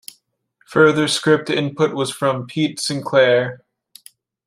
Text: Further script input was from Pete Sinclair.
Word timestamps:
Further 0.69 1.07
script 1.07 1.51
input 1.51 1.93
was 1.93 2.09
from 2.09 2.47
Pete 2.47 2.79
Sinclair. 2.79 3.61